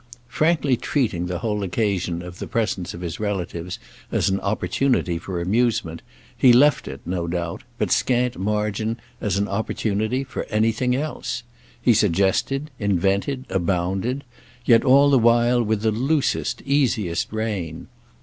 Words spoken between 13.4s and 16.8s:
abounded—yet all the while with the loosest